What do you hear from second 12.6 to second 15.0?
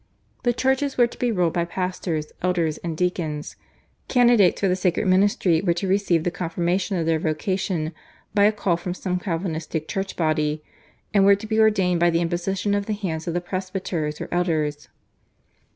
of the hands of the presbyters or elders.